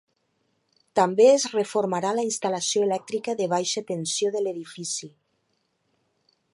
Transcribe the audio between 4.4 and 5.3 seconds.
l’edifici.